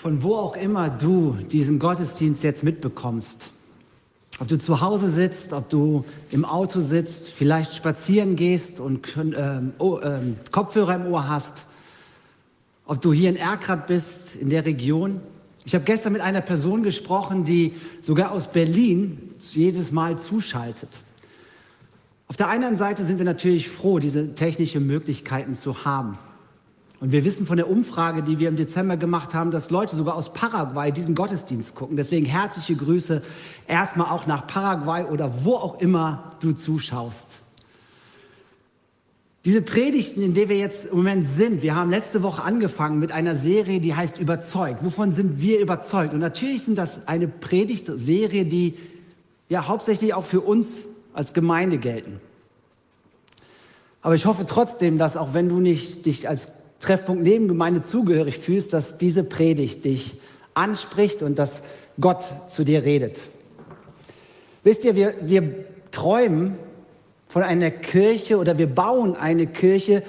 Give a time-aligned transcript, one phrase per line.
[0.00, 3.50] Von wo auch immer du diesen Gottesdienst jetzt mitbekommst,
[4.38, 9.72] ob du zu Hause sitzt, ob du im Auto sitzt, vielleicht spazieren gehst und ähm,
[9.78, 11.66] oh, ähm, Kopfhörer im Ohr hast,
[12.86, 15.20] ob du hier in Erkrath bist, in der Region.
[15.64, 20.90] Ich habe gestern mit einer Person gesprochen, die sogar aus Berlin jedes Mal zuschaltet.
[22.28, 26.20] Auf der einen Seite sind wir natürlich froh, diese technischen Möglichkeiten zu haben.
[27.00, 30.16] Und wir wissen von der Umfrage, die wir im Dezember gemacht haben, dass Leute sogar
[30.16, 31.96] aus Paraguay diesen Gottesdienst gucken.
[31.96, 33.22] Deswegen herzliche Grüße
[33.68, 37.40] erstmal auch nach Paraguay oder wo auch immer du zuschaust.
[39.44, 43.12] Diese Predigten, in denen wir jetzt im Moment sind, wir haben letzte Woche angefangen mit
[43.12, 44.84] einer Serie, die heißt Überzeugt.
[44.84, 46.12] Wovon sind wir überzeugt?
[46.12, 48.74] Und natürlich sind das eine Predigtserie, die
[49.48, 50.82] ja hauptsächlich auch für uns
[51.14, 52.20] als Gemeinde gelten.
[54.02, 56.48] Aber ich hoffe trotzdem, dass auch wenn du nicht dich als
[56.80, 60.20] Treffpunkt Nebengemeinde zugehörig fühlst, dass diese Predigt dich
[60.54, 61.62] anspricht und dass
[62.00, 63.24] Gott zu dir redet.
[64.64, 66.56] Wisst ihr, wir, wir träumen
[67.26, 70.02] von einer Kirche oder wir bauen eine Kirche,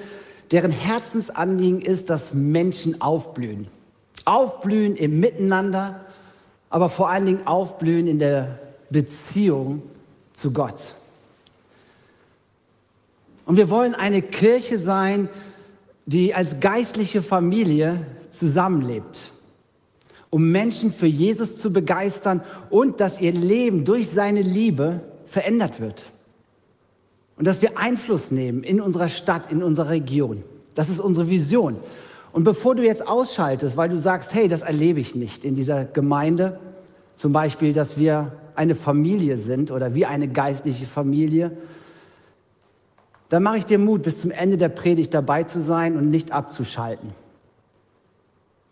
[0.50, 3.68] deren Herzensanliegen ist, dass Menschen aufblühen.
[4.24, 6.04] Aufblühen im Miteinander,
[6.68, 8.58] aber vor allen Dingen aufblühen in der
[8.90, 9.82] Beziehung
[10.32, 10.94] zu Gott.
[13.44, 15.28] Und wir wollen eine Kirche sein,
[16.34, 19.30] als geistliche Familie zusammenlebt,
[20.28, 26.06] um Menschen für Jesus zu begeistern und dass ihr Leben durch seine Liebe verändert wird.
[27.36, 30.42] Und dass wir Einfluss nehmen in unserer Stadt, in unserer Region.
[30.74, 31.76] Das ist unsere Vision.
[32.32, 35.84] Und bevor du jetzt ausschaltest, weil du sagst, hey, das erlebe ich nicht in dieser
[35.84, 36.58] Gemeinde,
[37.16, 41.52] zum Beispiel, dass wir eine Familie sind oder wie eine geistliche Familie,
[43.30, 46.32] dann mache ich dir Mut, bis zum Ende der Predigt dabei zu sein und nicht
[46.32, 47.12] abzuschalten.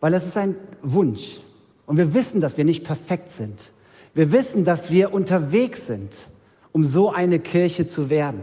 [0.01, 1.39] Weil das ist ein Wunsch.
[1.87, 3.71] Und wir wissen, dass wir nicht perfekt sind.
[4.15, 6.29] Wir wissen, dass wir unterwegs sind,
[6.73, 8.43] um so eine Kirche zu werden.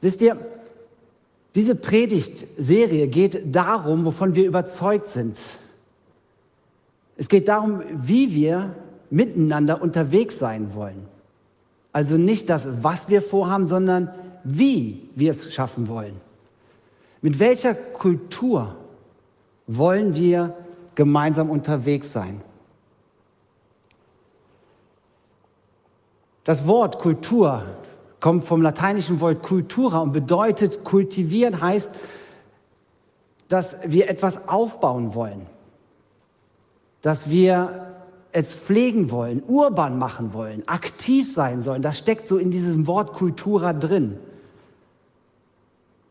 [0.00, 0.36] Wisst ihr,
[1.56, 5.40] diese Predigtserie geht darum, wovon wir überzeugt sind.
[7.16, 8.76] Es geht darum, wie wir
[9.10, 11.08] miteinander unterwegs sein wollen.
[11.92, 14.10] Also nicht das, was wir vorhaben, sondern
[14.44, 16.20] wie wir es schaffen wollen.
[17.20, 18.76] Mit welcher Kultur
[19.66, 20.54] wollen wir
[20.94, 22.40] gemeinsam unterwegs sein?
[26.44, 27.64] Das Wort Kultur
[28.20, 31.90] kommt vom lateinischen Wort cultura und bedeutet kultivieren heißt,
[33.48, 35.46] dass wir etwas aufbauen wollen,
[37.02, 37.89] dass wir
[38.32, 41.82] es pflegen wollen, urban machen wollen, aktiv sein sollen.
[41.82, 44.18] Das steckt so in diesem Wort Kultura drin.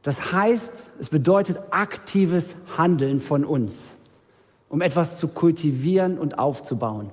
[0.02, 3.98] Das heißt, es bedeutet aktives Handeln von uns,
[4.70, 7.12] um etwas zu kultivieren und aufzubauen.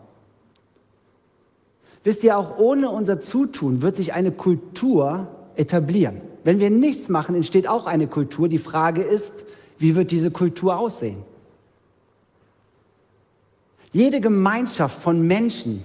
[2.05, 6.21] Wisst ihr, auch ohne unser Zutun wird sich eine Kultur etablieren.
[6.45, 8.49] Wenn wir nichts machen, entsteht auch eine Kultur.
[8.49, 9.45] Die Frage ist,
[9.79, 11.23] wie wird diese Kultur aussehen?
[13.97, 15.83] Jede Gemeinschaft von Menschen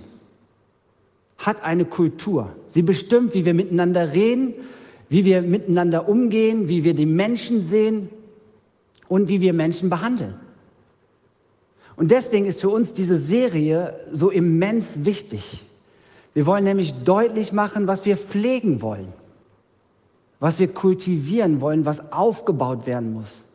[1.37, 2.53] hat eine Kultur.
[2.67, 4.53] Sie bestimmt, wie wir miteinander reden,
[5.07, 8.09] wie wir miteinander umgehen, wie wir die Menschen sehen
[9.07, 10.33] und wie wir Menschen behandeln.
[11.95, 15.63] Und deswegen ist für uns diese Serie so immens wichtig.
[16.33, 19.07] Wir wollen nämlich deutlich machen, was wir pflegen wollen,
[20.41, 23.45] was wir kultivieren wollen, was aufgebaut werden muss,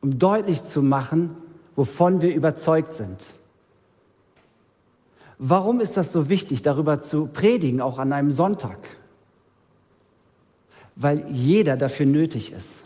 [0.00, 1.36] um deutlich zu machen,
[1.74, 3.35] wovon wir überzeugt sind.
[5.38, 8.78] Warum ist das so wichtig, darüber zu predigen, auch an einem Sonntag?
[10.94, 12.84] Weil jeder dafür nötig ist.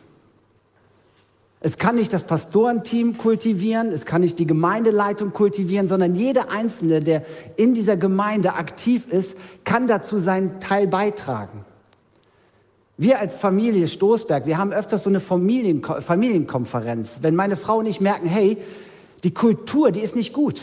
[1.63, 7.01] Es kann nicht das Pastorenteam kultivieren, es kann nicht die Gemeindeleitung kultivieren, sondern jeder Einzelne,
[7.01, 7.23] der
[7.57, 11.67] in dieser Gemeinde aktiv ist, kann dazu seinen Teil beitragen.
[12.97, 17.19] Wir als Familie Stoßberg, wir haben öfters so eine Familien Familienkonferenz.
[17.21, 18.57] Wenn meine Frau und ich merken, hey,
[19.23, 20.63] die Kultur, die ist nicht gut.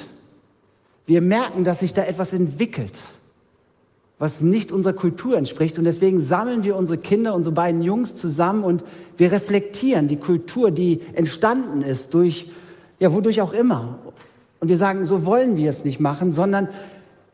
[1.08, 3.00] Wir merken, dass sich da etwas entwickelt,
[4.20, 5.80] was nicht unserer Kultur entspricht.
[5.80, 8.84] Und deswegen sammeln wir unsere Kinder, unsere beiden Jungs zusammen und
[9.16, 12.52] wir reflektieren die Kultur, die entstanden ist durch,
[13.00, 14.00] ja, wodurch auch immer.
[14.60, 16.68] Und wir sagen, so wollen wir es nicht machen, sondern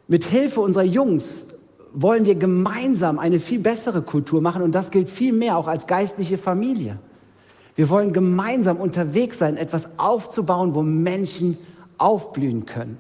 [0.07, 1.47] mit Hilfe unserer Jungs
[1.93, 4.61] wollen wir gemeinsam eine viel bessere Kultur machen.
[4.61, 6.99] Und das gilt viel mehr auch als geistliche Familie.
[7.75, 11.57] Wir wollen gemeinsam unterwegs sein, etwas aufzubauen, wo Menschen
[11.97, 12.99] aufblühen können.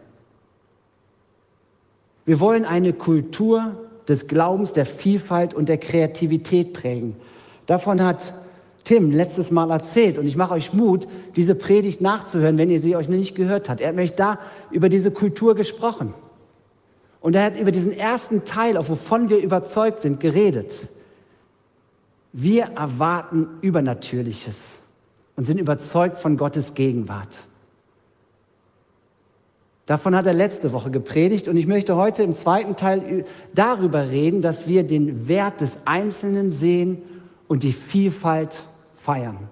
[2.25, 3.75] Wir wollen eine Kultur
[4.07, 7.15] des Glaubens, der Vielfalt und der Kreativität prägen.
[7.65, 8.33] Davon hat
[8.83, 12.95] Tim letztes Mal erzählt und ich mache euch Mut, diese Predigt nachzuhören, wenn ihr sie
[12.95, 13.79] euch noch nicht gehört habt.
[13.79, 14.39] Er hat nämlich da
[14.71, 16.13] über diese Kultur gesprochen.
[17.21, 20.89] Und er hat über diesen ersten Teil, auf wovon wir überzeugt sind, geredet.
[22.33, 24.79] Wir erwarten Übernatürliches
[25.37, 27.45] und sind überzeugt von Gottes Gegenwart.
[29.85, 34.41] Davon hat er letzte Woche gepredigt und ich möchte heute im zweiten Teil darüber reden,
[34.41, 37.01] dass wir den Wert des Einzelnen sehen
[37.49, 38.63] und die Vielfalt
[38.93, 39.49] feiern.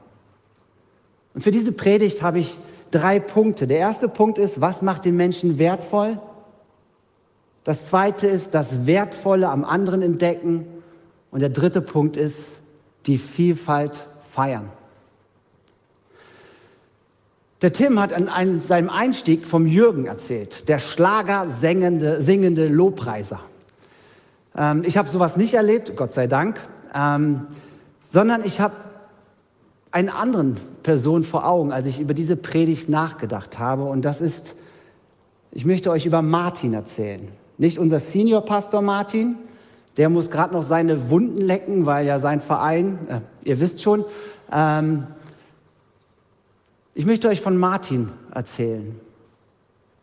[1.34, 2.58] Und für diese Predigt habe ich
[2.92, 3.68] drei Punkte.
[3.68, 6.20] Der erste Punkt ist, was macht den Menschen wertvoll?
[7.64, 10.66] Das zweite ist, das Wertvolle am anderen entdecken.
[11.30, 12.60] Und der dritte Punkt ist,
[13.06, 14.70] die Vielfalt feiern.
[17.62, 23.40] Der Tim hat an einem, seinem Einstieg vom Jürgen erzählt, der Schlager singende, Lobpreiser.
[24.58, 26.60] Ähm, ich habe sowas nicht erlebt, Gott sei Dank,
[26.96, 27.42] ähm,
[28.12, 28.74] sondern ich habe
[29.92, 33.84] eine anderen Person vor Augen, als ich über diese Predigt nachgedacht habe.
[33.84, 34.56] Und das ist,
[35.52, 37.28] ich möchte euch über Martin erzählen.
[37.60, 39.36] Nicht unser Senior-Pastor Martin,
[39.98, 44.04] der muss gerade noch seine Wunden lecken, weil ja sein Verein, äh, ihr wisst schon,
[44.52, 45.04] ähm,
[46.94, 49.00] ich möchte euch von Martin erzählen.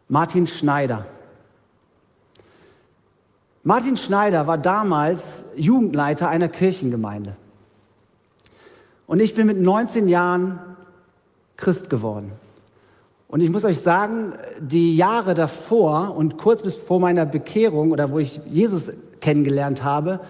[0.09, 1.07] Martin Schneider.
[3.63, 7.37] Martin Schneider war damals Jugendleiter einer Kirchengemeinde.
[9.07, 10.59] Und ich bin mit 19 Jahren
[11.57, 12.33] Christ geworden.
[13.29, 18.11] Und ich muss euch sagen, die Jahre davor und kurz bis vor meiner Bekehrung oder
[18.11, 20.21] wo ich Jesus kennengelernt habe,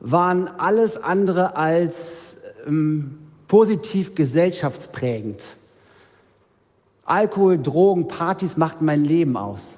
[0.00, 2.36] waren alles andere als
[2.66, 5.56] ähm, positiv gesellschaftsprägend.
[7.04, 9.76] Alkohol, Drogen, Partys machten mein Leben aus.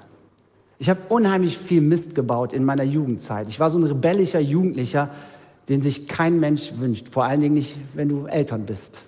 [0.79, 3.47] Ich habe unheimlich viel Mist gebaut in meiner Jugendzeit.
[3.49, 5.09] Ich war so ein rebellischer Jugendlicher,
[5.69, 9.01] den sich kein Mensch wünscht, vor allen Dingen nicht, wenn du Eltern bist.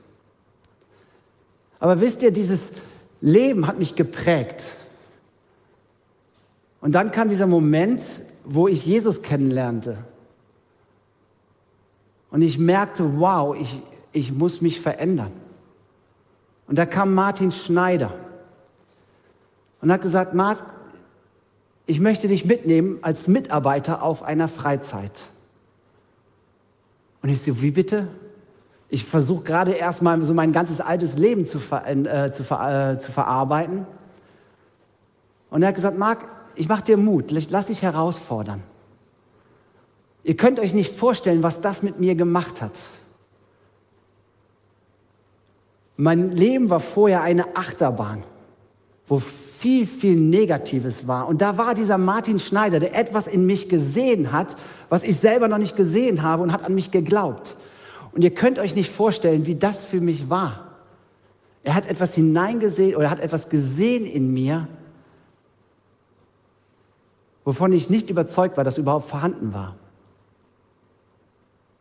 [1.79, 2.71] Aber wisst ihr, dieses
[3.21, 4.75] Leben hat mich geprägt.
[6.81, 8.01] Und dann kam dieser Moment,
[8.43, 9.97] wo ich Jesus kennenlernte.
[12.31, 13.81] Und ich merkte, wow, ich,
[14.11, 15.31] ich muss mich verändern.
[16.69, 18.13] Und da kam Martin Schneider
[19.81, 20.65] und hat gesagt, Martin,
[21.87, 25.29] ich möchte dich mitnehmen als Mitarbeiter auf einer Freizeit.
[27.23, 28.07] Und ich so, wie bitte?
[28.87, 32.99] Ich versuche gerade erstmal so mein ganzes altes Leben zu, ver äh, zu, ver äh,
[32.99, 33.87] zu verarbeiten.
[35.49, 36.19] Und er hat gesagt, Marc,
[36.53, 38.61] ich mache dir Mut, lass dich herausfordern.
[40.23, 42.73] Ihr könnt euch nicht vorstellen, was das mit mir gemacht hat.
[46.01, 48.23] Mein Leben war vorher eine Achterbahn,
[49.05, 51.27] wo viel, viel Negatives war.
[51.27, 54.55] Und da war dieser Martin Schneider, der etwas in mich gesehen hat,
[54.87, 57.57] was ich selber noch nicht gesehen habe und hat an mich geglaubt.
[58.13, 60.69] Und ihr könnt euch nicht vorstellen, wie das für mich war.
[61.63, 64.69] Er hat etwas hineingesehen oder hat etwas gesehen in mir,
[67.43, 69.75] wovon ich nicht überzeugt war, dass überhaupt vorhanden war.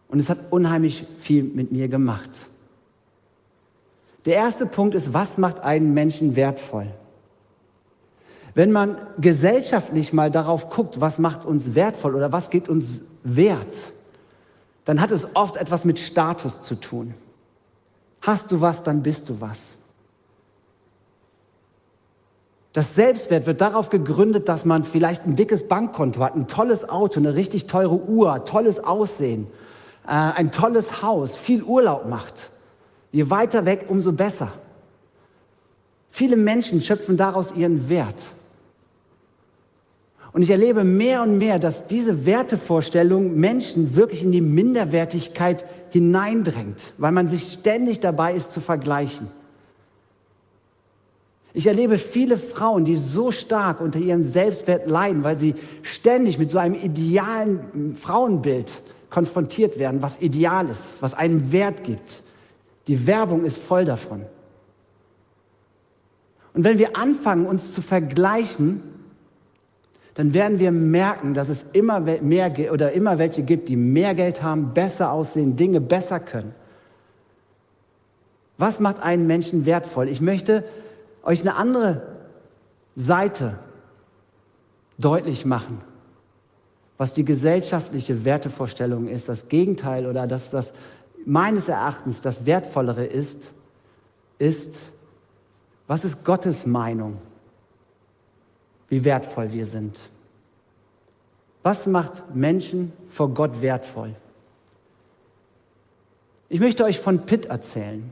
[0.09, 2.49] Und es hat unheimlich viel mit mir gemacht.
[4.29, 6.87] Der erste Punkt ist, was macht einen Menschen wertvoll?
[8.53, 13.95] Wenn man gesellschaftlich mal darauf guckt, was macht uns wertvoll oder was gibt uns Wert,
[14.85, 17.15] dann hat es oft etwas mit Status zu tun.
[18.21, 19.79] Hast du was, dann bist du was.
[22.75, 27.19] Das Selbstwert wird darauf gegründet, dass man vielleicht ein dickes Bankkonto hat, ein tolles Auto,
[27.19, 29.47] eine richtig teure Uhr, tolles Aussehen,
[30.07, 32.51] äh, ein tolles Haus, viel Urlaub macht.
[33.11, 34.53] Je weiter weg, umso besser.
[36.11, 38.33] Viele Menschen schöpfen daraus ihren Wert.
[40.33, 46.93] Und ich erlebe mehr und mehr, dass diese Wertevorstellung Menschen wirklich in die Minderwertigkeit hineindrängt,
[46.99, 49.29] weil man sich ständig dabei ist zu vergleichen.
[51.55, 56.51] Ich erlebe viele Frauen, die so stark unter ihrem Selbstwert leiden, weil sie ständig mit
[56.51, 62.23] so einem idealen Frauenbild konfrontiert werden, was ideal ist, was einen Wert gibt.
[62.89, 64.25] Die Werbung ist voll davon.
[66.55, 68.83] Und wenn wir anfangen, uns zu vergleichen,
[70.15, 74.43] dann werden wir merken, dass es immer mehr oder immer welche gibt, die mehr Geld
[74.43, 76.53] haben, besser aussehen, Dinge besser können.
[78.57, 80.09] Was macht einen Menschen wertvoll?
[80.09, 80.65] Ich möchte
[81.23, 82.03] euch eine andere
[82.97, 83.61] Seite
[84.99, 85.81] deutlich machen,
[86.97, 90.73] was die gesellschaftliche Wertevorstellung ist, das Gegenteil oder dass das
[91.29, 93.53] meines Erachtens das Wertvollere ist,
[94.39, 94.93] ist,
[95.87, 97.19] was ist Gottes Meinung
[98.89, 100.01] wie wertvoll wir sind.
[101.63, 104.15] Was macht Menschen vor Gott wertvoll?
[106.49, 108.11] Ich möchte euch von Pitt erzählen.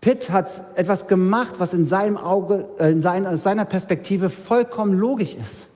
[0.00, 4.96] Pitt hat etwas gemacht, was in seinem Auge, äh, in seiner, aus seiner Perspektive vollkommen
[4.96, 5.70] logisch ist,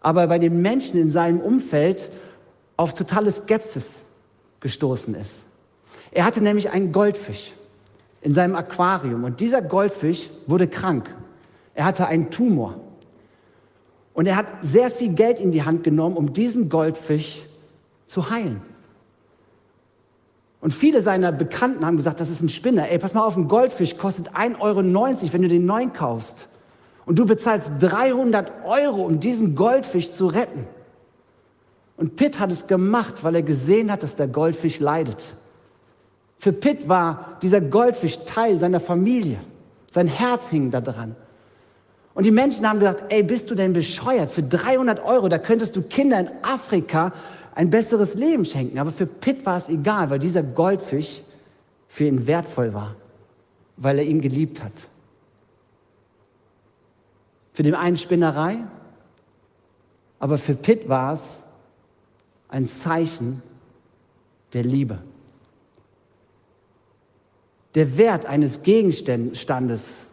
[0.00, 2.08] aber bei den Menschen in seinem Umfeld
[2.76, 4.05] auf totale Skepsis
[4.60, 5.44] gestoßen ist.
[6.10, 7.52] Er hatte nämlich einen Goldfisch
[8.22, 11.14] in seinem Aquarium und dieser Goldfisch wurde krank.
[11.74, 12.80] Er hatte einen Tumor.
[14.14, 17.42] Und er hat sehr viel Geld in die Hand genommen, um diesen Goldfisch
[18.06, 18.62] zu heilen.
[20.62, 22.88] Und viele seiner Bekannten haben gesagt, das ist ein Spinner.
[22.88, 26.48] Ey, pass mal auf, ein Goldfisch kostet 1,90 Euro, wenn du den neuen kaufst.
[27.04, 30.66] Und du bezahlst 300 Euro, um diesen Goldfisch zu retten.
[31.96, 35.34] Und Pitt hat es gemacht, weil er gesehen hat, dass der Goldfisch leidet.
[36.38, 39.38] Für Pitt war dieser Goldfisch Teil seiner Familie.
[39.90, 41.16] Sein Herz hing da dran.
[42.12, 44.30] Und die Menschen haben gesagt, ey, bist du denn bescheuert?
[44.30, 47.12] Für 300 Euro, da könntest du Kinder in Afrika
[47.54, 48.78] ein besseres Leben schenken.
[48.78, 51.22] Aber für Pitt war es egal, weil dieser Goldfisch
[51.88, 52.94] für ihn wertvoll war,
[53.76, 54.72] weil er ihn geliebt hat.
[57.52, 58.58] Für den einen Spinnerei,
[60.18, 61.45] aber für Pitt war es
[62.48, 63.42] ein Zeichen
[64.52, 64.98] der Liebe.
[67.74, 70.06] Der Wert eines Gegenstandes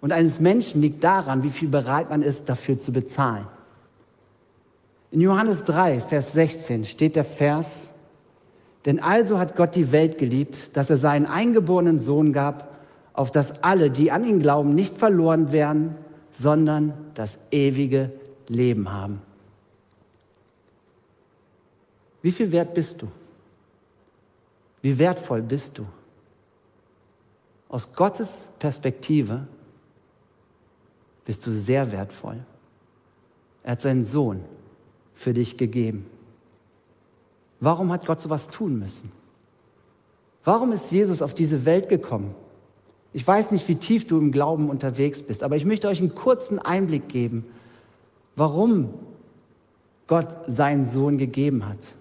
[0.00, 3.46] und eines Menschen liegt daran, wie viel bereit man ist, dafür zu bezahlen.
[5.10, 7.92] In Johannes 3, Vers 16 steht der Vers,
[8.84, 12.76] denn also hat Gott die Welt geliebt, dass er seinen eingeborenen Sohn gab,
[13.12, 15.94] auf dass alle, die an ihn glauben, nicht verloren werden,
[16.32, 18.12] sondern das ewige
[18.48, 19.22] Leben haben.
[22.26, 23.08] Wie viel wert bist du?
[24.82, 25.86] Wie wertvoll bist du?
[27.68, 29.46] Aus Gottes Perspektive
[31.24, 32.44] bist du sehr wertvoll.
[33.62, 34.40] Er hat seinen Sohn
[35.14, 36.04] für dich gegeben.
[37.60, 39.12] Warum hat Gott sowas tun müssen?
[40.42, 42.34] Warum ist Jesus auf diese Welt gekommen?
[43.12, 46.16] Ich weiß nicht, wie tief du im Glauben unterwegs bist, aber ich möchte euch einen
[46.16, 47.44] kurzen Einblick geben,
[48.34, 48.94] warum
[50.08, 51.94] Gott seinen Sohn gegeben hat.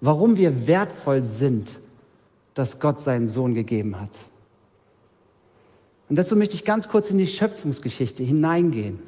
[0.00, 1.78] Warum wir wertvoll sind,
[2.54, 4.26] dass Gott seinen Sohn gegeben hat.
[6.08, 8.98] Und dazu möchte ich ganz kurz in die Schöpfungsgeschichte hineingehen.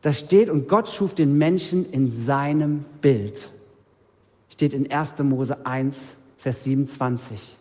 [0.00, 3.48] Da steht, und Gott schuf den Menschen in seinem Bild.
[4.50, 5.18] Steht in 1.
[5.20, 7.56] Mose 1, Vers 27.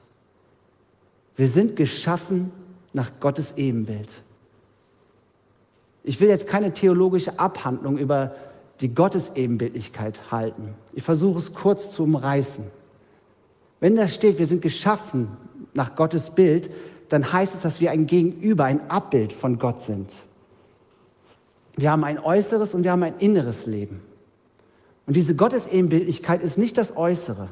[1.35, 2.51] Wir sind geschaffen
[2.91, 4.21] nach Gottes Ebenbild.
[6.03, 8.35] Ich will jetzt keine theologische Abhandlung über
[8.81, 10.75] die Gottesebenbildlichkeit halten.
[10.93, 12.65] Ich versuche es kurz zu umreißen.
[13.79, 15.27] Wenn da steht, wir sind geschaffen
[15.73, 16.71] nach Gottes Bild,
[17.09, 20.13] dann heißt es, dass wir ein Gegenüber, ein Abbild von Gott sind.
[21.75, 24.01] Wir haben ein äußeres und wir haben ein inneres Leben.
[25.05, 27.49] Und diese Gottesebenbildlichkeit ist nicht das Äußere.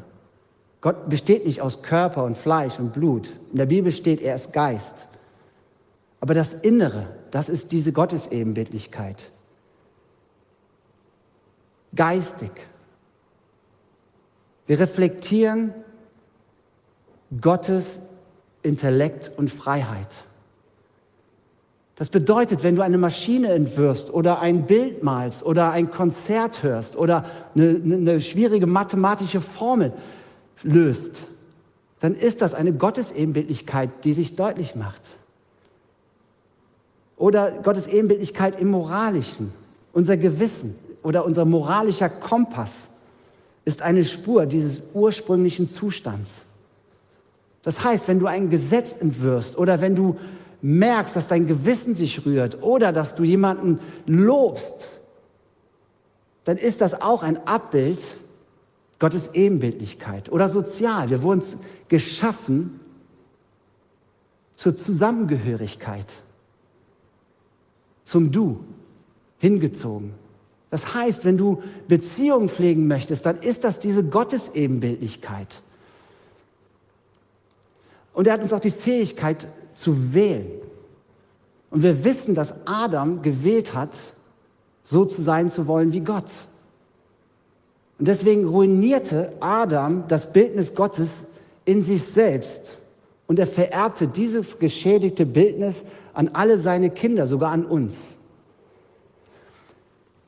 [0.80, 3.30] Gott besteht nicht aus Körper und Fleisch und Blut.
[3.52, 5.08] In der Bibel steht, er ist Geist.
[6.20, 9.32] Aber das Innere, das ist diese Gottesebenbildlichkeit.
[11.96, 12.52] Geistig.
[14.68, 15.74] Wir reflektieren
[17.40, 18.02] Gottes
[18.64, 20.26] Intellekt und Freiheit.
[21.96, 26.96] Das bedeutet, wenn du eine Maschine entwirfst oder ein Bild malst oder ein Konzert hörst
[26.96, 29.94] oder eine, eine schwierige mathematische Formel
[30.64, 31.24] löst,
[32.00, 35.18] dann ist das eine Gottesebenbildlichkeit, die sich deutlich macht.
[37.18, 39.54] Oder Gottesebenbildlichkeit im Moralischen.
[39.94, 42.90] Unser Gewissen oder unser moralischer Kompass
[43.66, 46.46] ist eine Spur dieses ursprünglichen Zustands.
[47.64, 50.18] Das heißt, wenn du ein Gesetz entwirfst oder wenn du
[50.62, 55.00] merkst, dass dein Gewissen sich rührt oder dass du jemanden lobst,
[56.44, 58.00] dann ist das auch ein Abbild
[59.00, 61.10] Gottes Ebenbildlichkeit oder sozial.
[61.10, 61.44] Wir wurden
[61.88, 62.80] geschaffen
[64.56, 66.22] zur Zusammengehörigkeit,
[68.04, 68.64] zum Du,
[69.40, 70.14] hingezogen.
[70.72, 75.62] Das heißt, wenn du Beziehungen pflegen möchtest, dann ist das diese Gottesebenbildlichkeit.
[78.14, 80.48] Und er hat uns auch die Fähigkeit zu wählen.
[81.70, 84.14] Und wir wissen, dass Adam gewählt hat,
[84.84, 86.32] so zu sein zu wollen wie Gott.
[88.00, 91.26] Und deswegen ruinierte Adam das Bildnis Gottes
[91.66, 92.78] in sich selbst.
[93.28, 98.16] Und er vererbte dieses geschädigte Bildnis an alle seine Kinder, sogar an uns.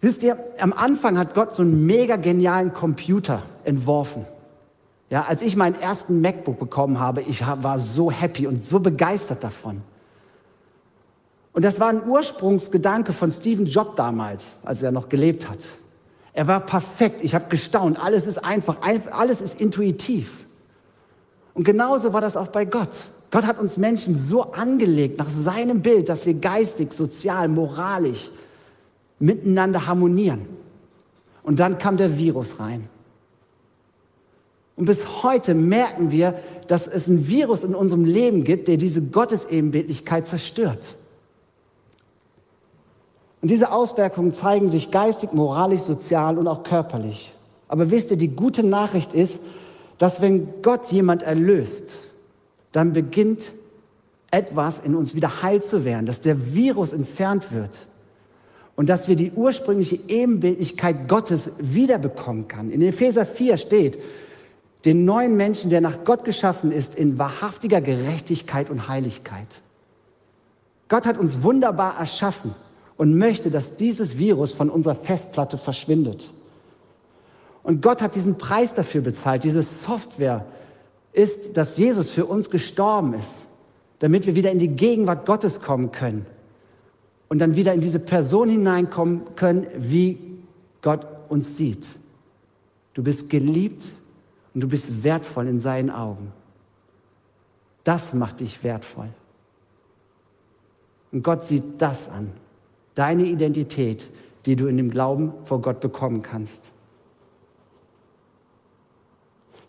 [0.04, 4.26] Wisst ihr, am Anfang hat Gott so einen mega genialen Computer entworfen.
[5.10, 9.46] Ja, als ich meinen ersten MacBook bekommen habe, ich war so happy und so begeistert
[9.46, 9.82] davon.
[11.54, 15.66] Und das war ein Ursprungsgedanke von Stephen Jobs damals, als er noch gelebt hat.
[16.34, 17.24] Er war perfekt.
[17.24, 17.98] Ich habe gestaunt.
[17.98, 18.80] Alles ist einfach.
[18.82, 20.48] Alles ist intuitiv.
[21.54, 23.06] Und genauso war das auch bei Gott.
[23.32, 28.32] Gott hat uns Menschen so angelegt nach seinem Bild, dass wir geistig, sozial, moralisch
[29.20, 30.48] miteinander harmonieren.
[31.44, 32.90] Und dann kam der Virus rein.
[34.76, 36.36] Und bis heute merken wir,
[36.68, 40.96] dass es ein Virus in unserem Leben gibt, der diese Gottesebenbildlichkeit zerstört.
[43.42, 47.34] Und diese Auswirkungen zeigen sich geistig, moralisch, sozial und auch körperlich.
[47.68, 49.42] Aber wisst ihr, die gute Nachricht ist,
[49.98, 52.00] dass wenn Gott jemand erlöst,
[52.72, 53.54] dann beginnt
[54.32, 57.86] etwas in uns wieder heil zu werden, dass der Virus entfernt wird
[58.76, 62.72] und dass wir die ursprüngliche Ebenbildlichkeit Gottes wiederbekommen kann.
[62.72, 64.00] In Epheser 4 steht,
[64.86, 69.62] den neuen Menschen, der nach Gott geschaffen ist, in wahrhaftiger Gerechtigkeit und Heiligkeit.
[70.90, 72.54] Gott hat uns wunderbar erschaffen
[72.98, 76.30] und möchte, dass dieses Virus von unserer Festplatte verschwindet.
[77.62, 79.46] Und Gott hat diesen Preis dafür bezahlt.
[79.46, 80.46] Diese Software
[81.14, 83.46] ist, dass Jesus für uns gestorben ist,
[84.00, 86.26] damit wir wieder in die Gegenwart Gottes kommen können
[87.34, 90.20] und dann wieder in diese Person hineinkommen können, wie
[90.84, 91.98] Gott uns sieht.
[92.94, 93.84] Du bist geliebt
[94.54, 96.32] und du bist wertvoll in seinen Augen.
[97.84, 99.10] Das macht dich wertvoll.
[101.12, 102.32] Und Gott sieht das an,
[102.94, 104.12] deine Identität,
[104.46, 106.72] die du in dem Glauben vor Gott bekommen kannst.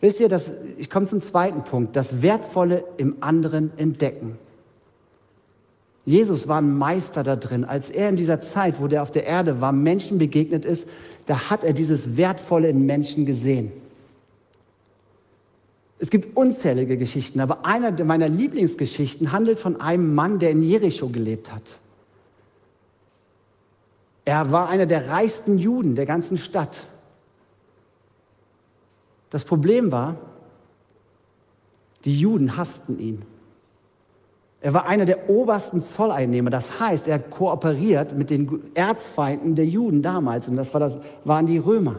[0.03, 4.39] Wisst ihr, dass, ich komme zum zweiten Punkt, das Wertvolle im anderen entdecken.
[6.07, 7.65] Jesus war ein Meister da drin.
[7.65, 10.87] Als er in dieser Zeit, wo der auf der Erde war, Menschen begegnet ist,
[11.27, 13.73] da hat er dieses Wertvolle in Menschen gesehen.
[15.99, 21.09] Es gibt unzählige Geschichten, aber einer meiner Lieblingsgeschichten handelt von einem Mann, der in Jericho
[21.09, 21.79] gelebt hat.
[24.27, 26.85] Er war einer der reichsten Juden der ganzen Stadt.
[29.31, 30.17] Das Problem war,
[32.05, 33.23] die Juden hassten ihn.
[34.65, 36.49] Er war einer der obersten Zolleinnehmer.
[36.49, 40.49] Das heißt, er kooperiert mit den Erzfeinden der Juden damals.
[40.49, 41.97] Und das, war das waren die Römer.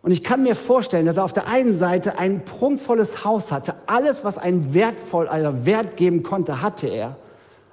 [0.00, 3.74] Und ich kann mir vorstellen, dass er auf der einen Seite ein prunkvolles Haus hatte.
[3.86, 7.18] Alles, was einen wertvoll, einen Wert geben konnte, hatte er.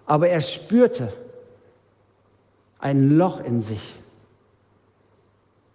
[0.06, 1.14] Aber er spürte
[2.78, 3.96] ein Loch in sich.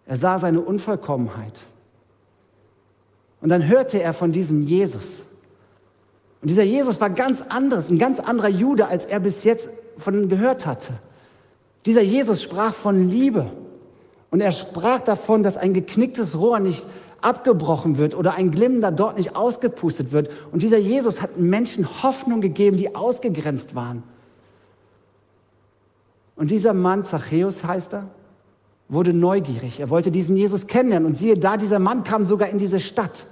[0.05, 1.61] Er sah seine Unvollkommenheit.
[3.41, 5.26] Und dann hörte er von diesem Jesus.
[6.47, 10.29] Und dieser Jesus war ganz anderes, ein ganz anderer Jude, als er bis jetzt von
[10.29, 10.93] gehört hatte.
[11.87, 13.51] Dieser Jesus sprach von Liebe.
[14.31, 16.87] Und er sprach davon, dass ein geknicktes Rohr nicht
[17.21, 20.31] abgebrochen wird oder ein glimmender dort nicht ausgepustet wird.
[20.53, 24.05] Und dieser Jesus hat Menschen Hoffnung gegeben, die ausgegrenzt waren.
[26.37, 28.07] Und dieser Mann, Zachäus heißt er,
[28.89, 29.81] wurde neugierig.
[29.81, 31.09] Er wollte diesen Jesus kennenlernen.
[31.09, 33.27] Und siehe da, dieser Mann kam sogar in diese Stadt.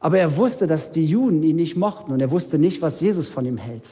[0.00, 3.28] Aber er wusste, dass die Juden ihn nicht mochten und er wusste nicht, was Jesus
[3.28, 3.88] von ihm hält.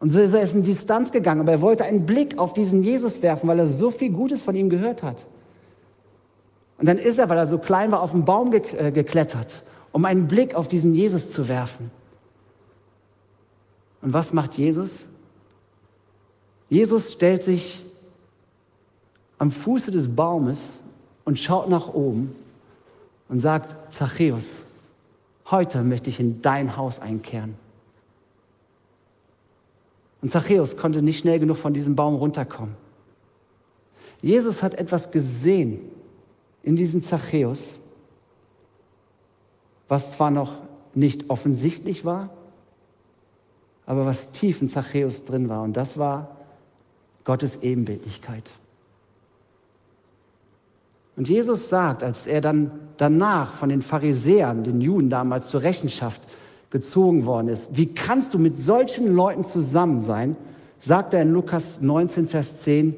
[0.00, 3.22] Und so ist er in Distanz gegangen, aber er wollte einen Blick auf diesen Jesus
[3.22, 5.26] werfen, weil er so viel Gutes von ihm gehört hat.
[6.78, 10.04] Und dann ist er, weil er so klein war, auf den Baum äh, geklettert, um
[10.04, 11.92] einen Blick auf diesen Jesus zu werfen.
[14.00, 15.06] Und was macht Jesus?
[16.68, 17.80] Jesus stellt sich
[19.38, 20.80] am Fuße des Baumes
[21.24, 22.34] und schaut nach oben
[23.28, 24.64] und sagt, Zachäus,
[25.50, 27.56] heute möchte ich in dein Haus einkehren.
[30.20, 32.76] Und Zachäus konnte nicht schnell genug von diesem Baum runterkommen.
[34.22, 35.80] Jesus hat etwas gesehen
[36.62, 37.74] in diesem Zachäus,
[39.88, 40.54] was zwar noch
[40.94, 42.30] nicht offensichtlich war,
[43.84, 45.62] aber was tief in Zachäus drin war.
[45.62, 46.36] Und das war
[47.24, 48.48] Gottes Ebenbildlichkeit.
[51.16, 56.22] Und Jesus sagt, als er dann danach von den Pharisäern, den Juden damals zur Rechenschaft
[56.70, 57.76] gezogen worden ist.
[57.76, 60.36] Wie kannst du mit solchen Leuten zusammen sein?
[60.78, 62.94] Sagt er in Lukas 19, Vers 10,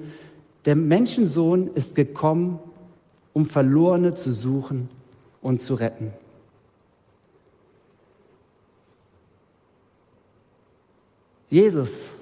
[0.64, 2.58] der Menschensohn ist gekommen,
[3.32, 4.88] um Verlorene zu suchen
[5.42, 6.12] und zu retten.
[11.50, 12.12] Jesus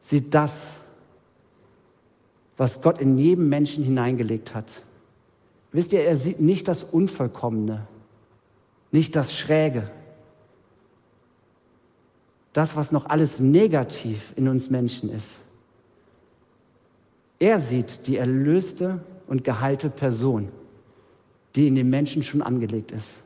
[0.00, 0.80] sieht das,
[2.56, 4.82] was Gott in jedem Menschen hineingelegt hat.
[5.72, 7.86] Wisst ihr, er sieht nicht das Unvollkommene,
[8.92, 9.90] nicht das Schräge,
[12.52, 15.42] das, was noch alles negativ in uns Menschen ist.
[17.40, 20.50] Er sieht die erlöste und geheilte Person,
[21.56, 23.24] die in den Menschen schon angelegt ist.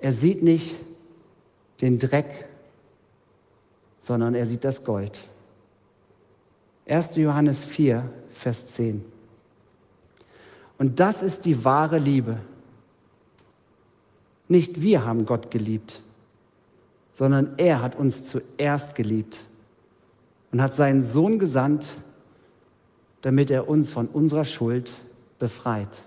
[0.00, 0.76] Er sieht nicht
[1.80, 2.48] den Dreck,
[4.00, 5.24] sondern er sieht das Gold.
[6.86, 7.16] 1.
[7.16, 9.04] Johannes 4, Vers 10.
[10.78, 12.38] Und das ist die wahre Liebe.
[14.48, 16.00] Nicht wir haben Gott geliebt,
[17.12, 19.40] sondern er hat uns zuerst geliebt
[20.52, 22.00] und hat seinen Sohn gesandt,
[23.22, 24.92] damit er uns von unserer Schuld
[25.40, 26.04] befreit.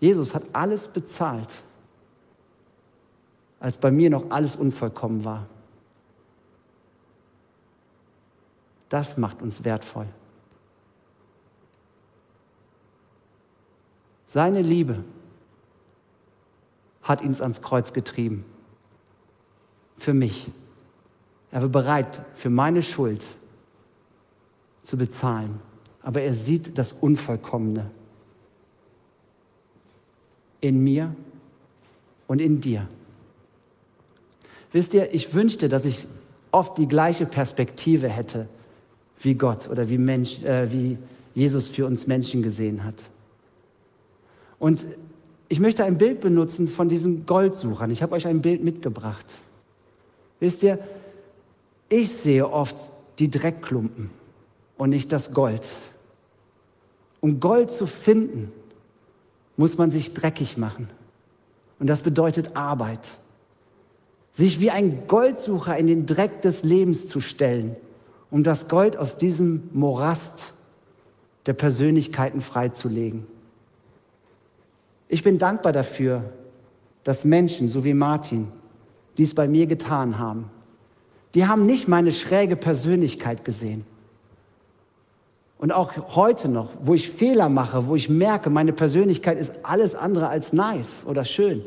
[0.00, 1.62] Jesus hat alles bezahlt,
[3.58, 5.46] als bei mir noch alles unvollkommen war.
[8.88, 10.06] Das macht uns wertvoll.
[14.26, 15.04] Seine Liebe
[17.02, 18.44] hat ihn ans Kreuz getrieben.
[19.96, 20.48] Für mich.
[21.50, 23.26] Er war bereit, für meine Schuld
[24.82, 25.60] zu bezahlen.
[26.02, 27.90] Aber er sieht das Unvollkommene
[30.60, 31.14] in mir
[32.26, 32.86] und in dir.
[34.72, 36.06] Wisst ihr, ich wünschte, dass ich
[36.50, 38.48] oft die gleiche Perspektive hätte
[39.20, 40.98] wie Gott oder wie, Mensch, äh, wie
[41.34, 42.94] Jesus für uns Menschen gesehen hat.
[44.58, 44.86] Und
[45.48, 47.90] ich möchte ein Bild benutzen von diesen Goldsuchern.
[47.90, 49.38] Ich habe euch ein Bild mitgebracht.
[50.40, 50.78] Wisst ihr,
[51.88, 52.76] ich sehe oft
[53.18, 54.10] die Dreckklumpen
[54.76, 55.66] und nicht das Gold.
[57.20, 58.52] Um Gold zu finden,
[59.56, 60.88] muss man sich dreckig machen.
[61.78, 63.16] Und das bedeutet Arbeit.
[64.32, 67.74] Sich wie ein Goldsucher in den Dreck des Lebens zu stellen,
[68.30, 70.52] um das Gold aus diesem Morast
[71.46, 73.26] der Persönlichkeiten freizulegen.
[75.08, 76.24] Ich bin dankbar dafür,
[77.04, 78.48] dass Menschen, so wie Martin,
[79.16, 80.50] dies bei mir getan haben.
[81.34, 83.86] Die haben nicht meine schräge Persönlichkeit gesehen.
[85.58, 89.94] Und auch heute noch, wo ich Fehler mache, wo ich merke, meine Persönlichkeit ist alles
[89.94, 91.64] andere als nice oder schön,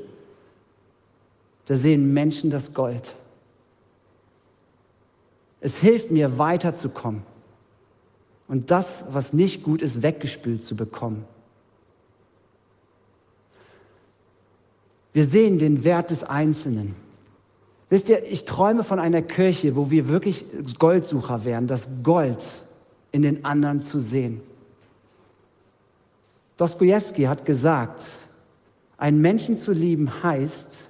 [1.65, 3.15] da sehen Menschen das Gold.
[5.61, 7.23] Es hilft mir weiterzukommen
[8.47, 11.23] und das, was nicht gut ist, weggespült zu bekommen.
[15.13, 16.95] Wir sehen den Wert des Einzelnen.
[17.89, 20.45] Wisst ihr, ich träume von einer Kirche, wo wir wirklich
[20.79, 22.63] Goldsucher wären, das Gold
[23.11, 24.41] in den anderen zu sehen.
[26.57, 28.17] Dostoevsky hat gesagt,
[28.97, 30.85] einen Menschen zu lieben heißt,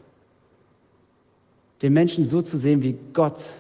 [1.82, 3.54] den Menschen so zu sehen, wie Gott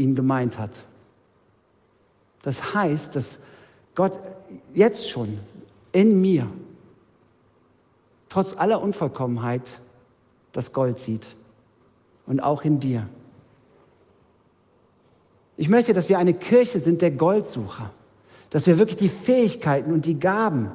[0.00, 0.84] ihn gemeint hat.
[2.42, 3.38] Das heißt, dass
[3.94, 4.18] Gott
[4.74, 5.38] jetzt schon
[5.92, 6.50] in mir,
[8.28, 9.80] trotz aller Unvollkommenheit,
[10.52, 11.26] das Gold sieht
[12.26, 13.06] und auch in dir.
[15.56, 17.92] Ich möchte, dass wir eine Kirche sind der Goldsucher,
[18.48, 20.70] dass wir wirklich die Fähigkeiten und die Gaben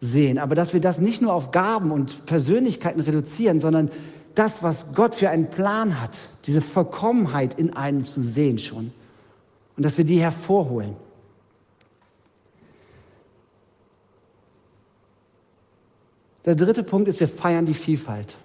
[0.00, 3.90] sehen, aber dass wir das nicht nur auf Gaben und Persönlichkeiten reduzieren, sondern
[4.38, 8.92] das, was Gott für einen Plan hat, diese Vollkommenheit in einem zu sehen schon
[9.76, 10.94] und dass wir die hervorholen.
[16.44, 18.36] Der dritte Punkt ist, wir feiern die Vielfalt.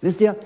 [0.00, 0.36] Wisst ihr,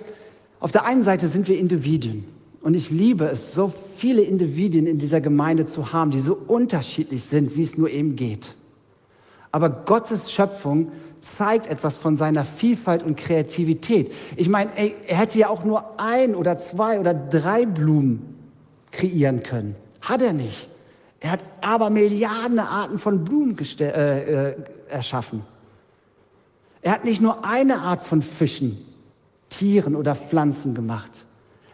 [0.58, 2.24] auf der einen Seite sind wir Individuen.
[2.62, 7.24] Und ich liebe es, so viele Individuen in dieser Gemeinde zu haben, die so unterschiedlich
[7.24, 8.54] sind, wie es nur eben geht.
[9.52, 14.12] Aber Gottes Schöpfung zeigt etwas von seiner Vielfalt und Kreativität.
[14.36, 18.36] Ich meine, er hätte ja auch nur ein oder zwei oder drei Blumen
[18.90, 19.76] kreieren können.
[20.00, 20.68] Hat er nicht.
[21.20, 24.56] Er hat aber Milliarden Arten von Blumen äh, äh,
[24.88, 25.42] erschaffen.
[26.82, 28.82] Er hat nicht nur eine Art von Fischen,
[29.50, 31.26] Tieren oder Pflanzen gemacht.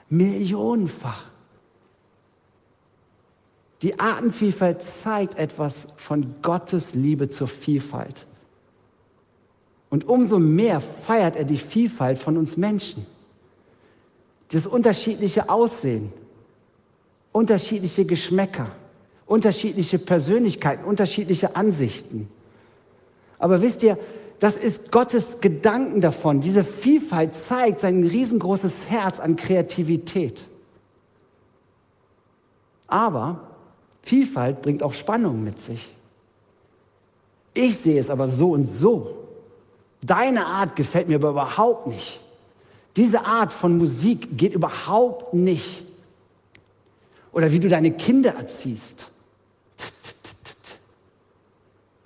[0.09, 1.25] Millionenfach.
[3.83, 8.27] Die Artenvielfalt zeigt etwas von Gottes Liebe zur Vielfalt.
[9.91, 13.07] Und umso mehr feiert er die Vielfalt von uns Menschen.
[14.49, 16.13] Das unterschiedliche Aussehen,
[17.33, 18.69] unterschiedliche Geschmäcker,
[19.27, 22.29] unterschiedliche Persönlichkeiten, unterschiedliche Ansichten.
[23.39, 23.99] Aber wisst ihr,
[24.39, 26.41] das ist Gottes Gedanken davon.
[26.41, 30.45] Diese Vielfalt zeigt sein riesengroßes Herz an Kreativität.
[32.87, 33.41] Aber
[34.03, 35.93] Vielfalt bringt auch Spannung mit sich.
[37.55, 39.26] Ich sehe es aber so und so.
[40.03, 42.21] Deine Art gefällt mir aber überhaupt nicht.
[42.97, 45.85] Diese Art von Musik geht überhaupt nicht.
[47.33, 49.11] Oder wie du deine Kinder erziehst.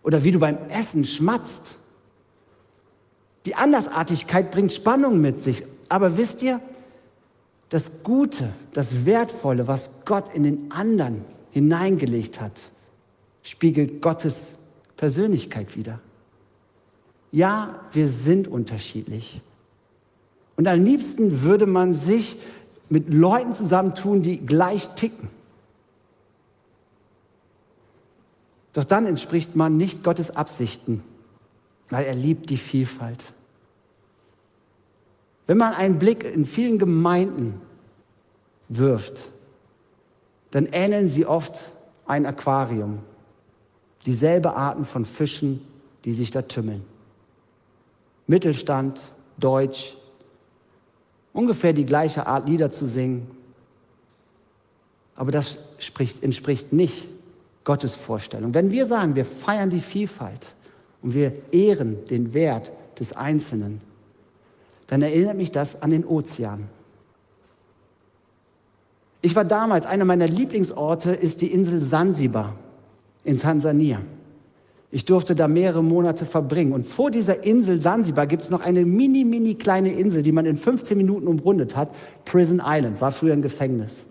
[0.03, 1.77] Oder wie du beim Essen schmatzt.
[3.47, 5.63] Die Andersartigkeit bringt Spannung mit sich.
[5.89, 6.61] Aber wisst ihr,
[7.69, 12.71] das Gute, das Wertvolle, was Gott in den anderen hineingelegt hat,
[13.43, 14.57] spiegelt Gottes
[14.97, 16.01] Persönlichkeit wider.
[17.33, 19.41] Ja, wir sind unterschiedlich.
[20.57, 22.37] Und am liebsten würde man sich
[22.89, 25.29] mit Leuten zusammentun, die gleich ticken.
[28.73, 31.03] Doch dann entspricht man nicht Gottes Absichten,
[31.89, 33.33] weil er liebt die Vielfalt.
[35.47, 37.61] Wenn man einen Blick in vielen Gemeinden
[38.69, 39.29] wirft,
[40.51, 41.73] dann ähneln sie oft
[42.07, 43.01] ein Aquarium.
[44.07, 45.61] Dieselbe Arten von Fischen,
[46.05, 46.85] die sich da tümmeln.
[48.31, 49.03] Mittelstand,
[49.39, 49.97] Deutsch,
[51.33, 53.29] ungefähr die gleiche Art Lieder zu singen.
[55.17, 55.59] Aber das
[56.23, 57.09] entspricht nicht
[57.65, 58.55] Gottes Vorstellung.
[58.55, 60.55] Wenn wir sagen, wir feiern die Vielfalt
[61.03, 63.81] und wir ehren den Wert des Einzelnen,
[64.87, 66.69] dann erinnert mich das an den Ozean.
[69.23, 72.55] Ich war damals, einer meiner Lieblingsorte ist die Insel Sansibar
[73.25, 74.01] in Tansania.
[74.93, 76.73] Ich durfte da mehrere Monate verbringen.
[76.73, 80.47] Und vor dieser Insel Sansibar gibt es noch eine mini, mini kleine Insel, die man
[80.47, 81.95] in 15 Minuten umrundet hat.
[82.25, 84.07] Prison Island, war früher ein Gefängnis.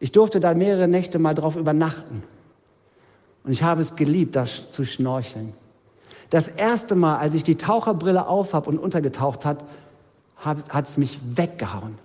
[0.00, 2.22] Ich durfte da mehrere Nächte mal drauf übernachten.
[3.44, 5.54] Und ich habe es geliebt, da zu schnorcheln.
[6.28, 9.64] Das erste Mal, als ich die Taucherbrille aufhab und untergetaucht hat,
[10.36, 11.98] hat es mich weggehauen.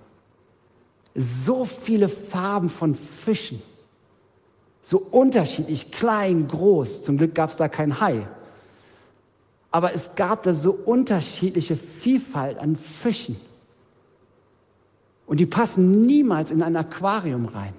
[1.13, 3.61] So viele Farben von Fischen.
[4.87, 7.01] So unterschiedlich, klein, groß.
[7.01, 8.27] Zum Glück gab es da kein Hai.
[9.71, 13.35] Aber es gab da so unterschiedliche Vielfalt an Fischen.
[15.25, 17.73] Und die passen niemals in ein Aquarium rein.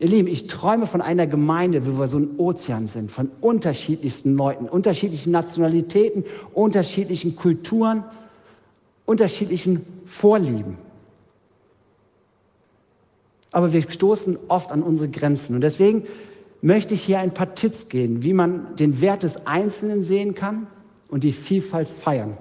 [0.00, 4.34] Ihr Lieben, ich träume von einer Gemeinde, wo wir so ein Ozean sind, von unterschiedlichsten
[4.34, 8.02] Leuten, unterschiedlichen Nationalitäten, unterschiedlichen Kulturen,
[9.06, 10.76] unterschiedlichen Vorlieben.
[13.54, 15.54] Aber wir stoßen oft an unsere Grenzen.
[15.54, 16.04] Und deswegen
[16.60, 20.66] möchte ich hier ein paar Tipps geben, wie man den Wert des Einzelnen sehen kann
[21.08, 22.36] und die Vielfalt feiern.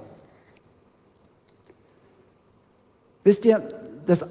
[3.24, 3.62] Wisst ihr,
[4.08, 4.26] das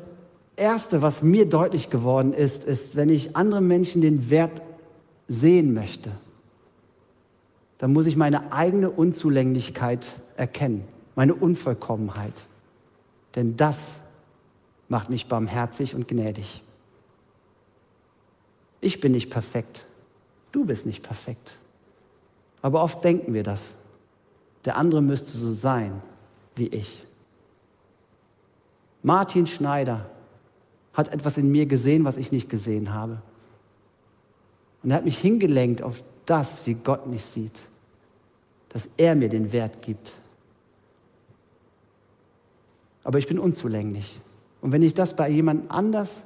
[0.57, 4.61] Erste, was mir deutlich geworden ist, ist, wenn ich andere Menschen den Wert
[5.29, 6.11] sehen möchte,
[7.79, 10.83] dann muss ich meine eigene Unzulänglichkeit erkennen,
[11.15, 12.45] meine Unvollkommenheit.
[13.37, 14.01] Denn das
[14.89, 16.61] macht mich barmherzig und gnädig.
[18.83, 19.87] Ich bin nicht perfekt,
[20.51, 21.57] du bist nicht perfekt.
[22.61, 23.77] Aber oft denken wir das.
[24.65, 26.03] Der andere müsste so sein
[26.55, 27.05] wie ich.
[29.03, 30.11] Martin Schneider
[30.93, 33.23] hat etwas in mir gesehen, was ich nicht gesehen habe.
[34.83, 37.63] Und er hat mich hingelenkt auf das, wie Gott mich sieht,
[38.69, 40.19] dass er mir den Wert gibt.
[43.05, 44.21] Aber ich bin unzulänglich.
[44.61, 46.25] Und wenn ich das bei jemand anders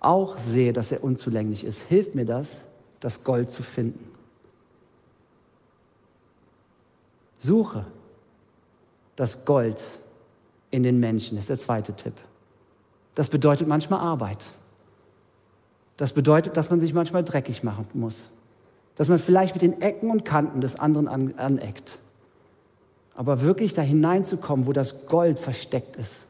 [0.00, 2.64] auch sehe, dass er unzulänglich ist, hilft mir das,
[2.98, 4.10] das Gold zu finden.
[7.36, 7.86] Suche
[9.16, 9.82] das Gold
[10.70, 12.14] in den Menschen, ist der zweite Tipp.
[13.14, 14.50] Das bedeutet manchmal Arbeit.
[15.98, 18.28] Das bedeutet, dass man sich manchmal dreckig machen muss.
[18.96, 21.98] Dass man vielleicht mit den Ecken und Kanten des anderen an, aneckt.
[23.14, 26.24] Aber wirklich da hineinzukommen, wo das Gold versteckt ist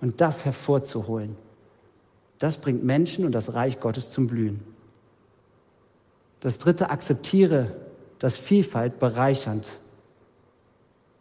[0.00, 1.36] und das hervorzuholen,
[2.42, 4.64] das bringt Menschen und das Reich Gottes zum Blühen.
[6.40, 7.68] Das dritte, akzeptiere,
[8.18, 9.78] dass Vielfalt bereichernd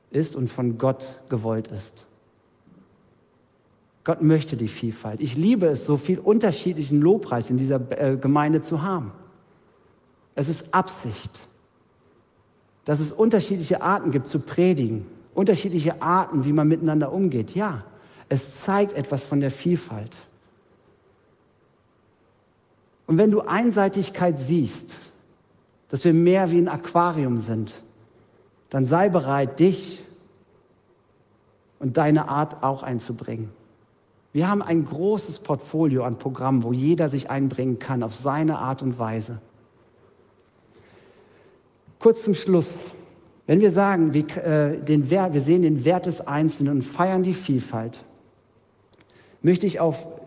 [0.10, 2.06] ist und von Gott gewollt ist.
[4.04, 5.22] Gott möchte die Vielfalt.
[5.22, 9.12] Ich liebe es, so viel unterschiedlichen Lobpreis in dieser äh, Gemeinde zu haben.
[10.34, 11.42] Es ist Absicht,
[12.84, 15.06] dass es unterschiedliche Arten gibt zu predigen,
[15.36, 17.54] unterschiedliche Arten, wie man miteinander umgeht.
[17.54, 17.84] Ja,
[18.28, 20.18] es zeigt etwas von der Vielfalt.
[23.12, 25.02] Und wenn du Einseitigkeit siehst,
[25.90, 27.74] dass wir mehr wie ein Aquarium sind,
[28.70, 30.02] dann sei bereit, dich
[31.78, 33.50] und deine Art auch einzubringen.
[34.32, 38.82] Wir haben ein großes Portfolio an Programmen, wo jeder sich einbringen kann auf seine Art
[38.82, 39.42] und Weise.
[42.00, 42.86] Kurz zum Schluss.
[43.46, 47.24] Wenn wir sagen, wir, äh, den Wert, wir sehen den Wert des Einzelnen und feiern
[47.24, 48.06] die Vielfalt,
[49.42, 50.21] möchte ich auf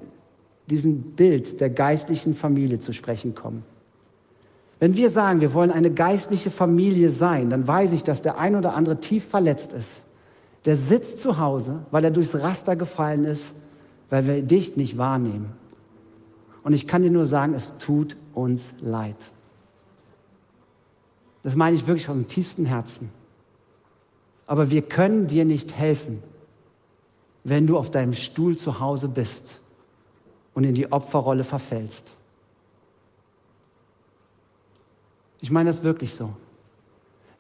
[0.71, 3.65] diesen Bild der geistlichen Familie zu sprechen kommen.
[4.81, 8.57] Wenn wir sagen, wir wollen eine geistliche Familie sein, dann weiß ich, dass der ein
[8.57, 10.05] oder andere tief verletzt ist.
[10.65, 13.55] Der sitzt zu Hause, weil er durchs Raster gefallen ist
[14.11, 15.53] weil wir dich nicht wahrnehmen.
[16.63, 19.17] Und ich kann dir nur sagen, es tut uns leid.
[21.43, 23.11] Das meine ich wirklich aus dem tiefsten Herzen.
[24.47, 26.23] Aber wir können dir nicht helfen,
[27.43, 29.59] wenn du auf deinem Stuhl zu Hause bist
[30.55, 32.15] und in die Opferrolle verfällst.
[35.41, 36.35] Ich meine das wirklich so.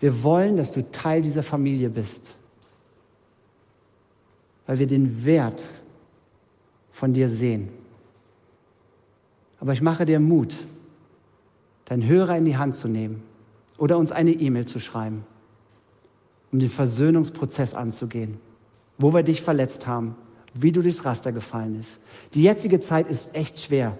[0.00, 2.36] Wir wollen, dass du Teil dieser Familie bist.
[4.66, 5.70] weil wir den Wert
[6.90, 7.68] von dir sehen.
[9.60, 10.56] Aber ich mache dir Mut,
[11.86, 13.22] deinen Hörer in die Hand zu nehmen
[13.76, 15.24] oder uns eine E-Mail zu schreiben,
[16.52, 18.38] um den Versöhnungsprozess anzugehen,
[18.98, 20.16] wo wir dich verletzt haben,
[20.54, 21.98] wie du durchs Raster gefallen bist.
[22.32, 23.98] Die jetzige Zeit ist echt schwer,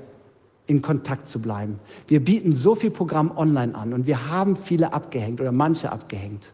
[0.67, 1.79] in Kontakt zu bleiben.
[2.07, 6.53] Wir bieten so viel Programm online an und wir haben viele abgehängt oder manche abgehängt.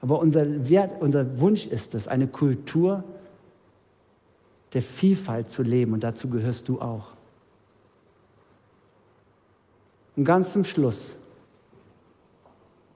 [0.00, 3.04] Aber unser, Wert, unser Wunsch ist es, eine Kultur
[4.72, 7.14] der Vielfalt zu leben und dazu gehörst du auch.
[10.16, 11.16] Und ganz zum Schluss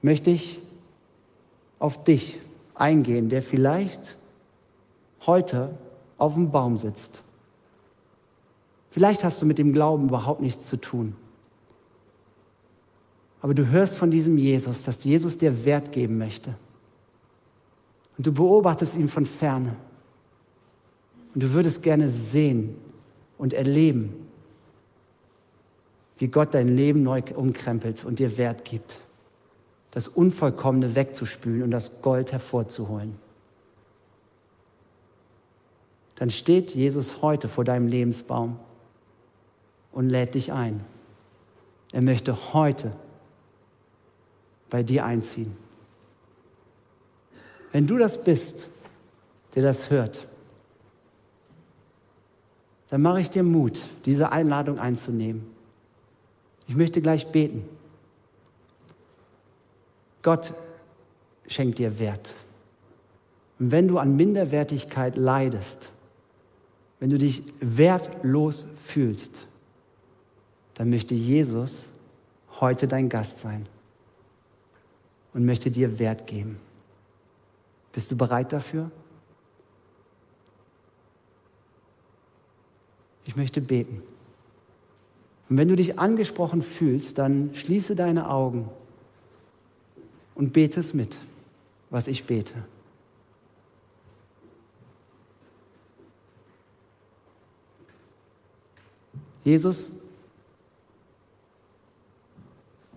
[0.01, 0.59] möchte ich
[1.79, 2.39] auf dich
[2.75, 4.17] eingehen, der vielleicht
[5.25, 5.77] heute
[6.17, 7.23] auf dem Baum sitzt.
[8.91, 11.15] Vielleicht hast du mit dem Glauben überhaupt nichts zu tun.
[13.41, 16.55] Aber du hörst von diesem Jesus, dass Jesus dir Wert geben möchte.
[18.17, 19.75] Und du beobachtest ihn von ferne.
[21.33, 22.77] Und du würdest gerne sehen
[23.37, 24.13] und erleben,
[26.19, 29.01] wie Gott dein Leben neu umkrempelt und dir Wert gibt.
[29.91, 33.15] Das Unvollkommene wegzuspülen und das Gold hervorzuholen.
[36.23, 38.57] Dann steht Jesus heute vor deinem Lebensbaum
[39.91, 40.79] und lädt dich ein.
[41.91, 42.93] Er möchte heute
[44.69, 45.53] bei dir einziehen.
[47.73, 48.69] Wenn du das bist,
[49.53, 50.25] der das hört,
[52.87, 55.45] dann mache ich dir Mut, diese Einladung einzunehmen.
[56.69, 57.67] Ich möchte gleich beten.
[60.21, 60.53] Gott
[61.49, 62.33] schenkt dir Wert.
[63.59, 65.92] Und wenn du an Minderwertigkeit leidest,
[67.03, 69.45] wenn du dich wertlos fühlst,
[70.75, 71.89] dann möchte Jesus
[72.61, 73.65] heute dein Gast sein
[75.33, 76.59] und möchte dir Wert geben.
[77.91, 78.89] Bist du bereit dafür?
[83.25, 84.01] Ich möchte beten.
[85.49, 88.69] Und wenn du dich angesprochen fühlst, dann schließe deine Augen
[90.35, 91.19] und bete es mit,
[91.89, 92.63] was ich bete.
[99.43, 99.91] Jesus,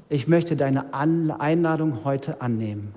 [0.09, 2.95] ich möchte deine Einladung heute annehmen.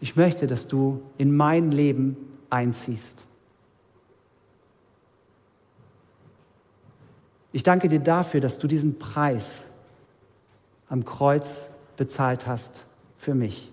[0.00, 2.16] Ich möchte, dass du in mein Leben
[2.50, 3.26] einziehst.
[7.52, 9.66] Ich danke dir dafür, dass du diesen Preis
[10.88, 12.84] am Kreuz bezahlt hast
[13.16, 13.70] für mich.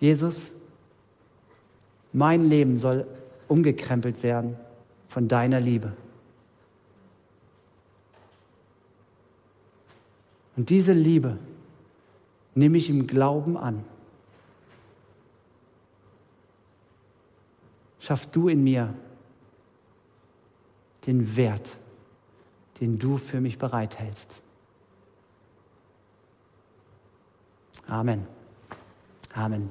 [0.00, 0.52] Jesus,
[2.12, 3.06] mein Leben soll
[3.48, 4.56] umgekrempelt werden
[5.08, 5.92] von deiner Liebe.
[10.56, 11.38] Und diese Liebe
[12.54, 13.84] nehme ich im Glauben an.
[18.00, 18.94] Schaff du in mir
[21.06, 21.76] den Wert,
[22.80, 24.40] den du für mich bereithältst.
[27.86, 28.37] Amen.
[29.38, 29.70] Amen.